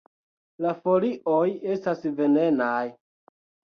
La 0.65 0.71
folioj 0.87 1.45
estas 1.77 2.05
venenaj. 2.25 2.85